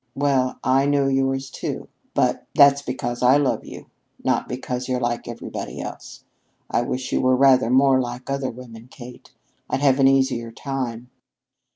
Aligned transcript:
"Well, 0.15 0.57
I 0.63 0.87
know 0.87 1.07
yours, 1.07 1.51
too, 1.51 1.87
but 2.15 2.47
that's 2.55 2.81
because 2.81 3.21
I 3.21 3.37
love 3.37 3.63
you, 3.63 3.85
not 4.23 4.49
because 4.49 4.89
you're 4.89 4.99
like 4.99 5.27
everybody 5.27 5.79
else. 5.79 6.23
I 6.71 6.81
wish 6.81 7.11
you 7.11 7.21
were 7.21 7.35
rather 7.35 7.69
more 7.69 7.99
like 8.01 8.27
other 8.27 8.49
women, 8.49 8.87
Kate. 8.87 9.31
I'd 9.69 9.81
have 9.81 9.99
an 9.99 10.07
easier 10.07 10.49
time." 10.51 11.11